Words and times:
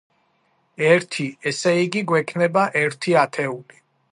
ერთი. 0.87 1.25
ესე 1.51 1.73
იგი, 1.83 2.03
გვექნება 2.13 2.67
ერთი 2.83 3.17
ათეული. 3.27 3.83